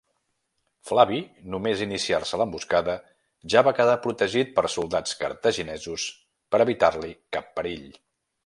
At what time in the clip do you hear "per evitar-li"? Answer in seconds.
6.57-7.17